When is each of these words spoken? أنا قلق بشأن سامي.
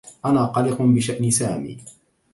أنا 0.25 0.45
قلق 0.45 0.81
بشأن 0.81 1.31
سامي. 1.31 1.77